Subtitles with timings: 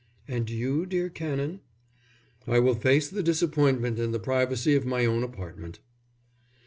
[0.27, 1.61] "And you, dear Canon?"
[2.47, 5.77] "I will face the disappointment in the privacy of my own apartment."